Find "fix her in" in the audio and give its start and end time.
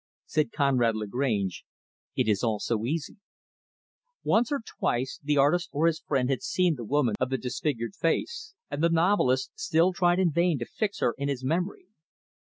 10.65-11.27